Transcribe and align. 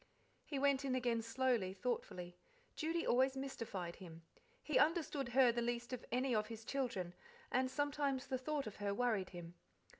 He 0.43 0.57
went 0.57 0.83
in 0.83 0.95
again 0.95 1.21
slowly, 1.21 1.75
thoughtfully. 1.75 2.35
Judy 2.75 3.05
always 3.05 3.37
mystified 3.37 3.97
him. 3.97 4.23
He 4.63 4.79
understood 4.79 5.29
her 5.29 5.51
the 5.51 5.61
least 5.61 5.93
of 5.93 6.03
any 6.11 6.33
of 6.33 6.47
his 6.47 6.65
children, 6.65 7.13
and 7.51 7.69
sometimes 7.69 8.25
the 8.25 8.39
thought 8.39 8.65
of 8.65 8.77
her 8.77 8.95
worried 8.95 9.29
him. 9.29 9.53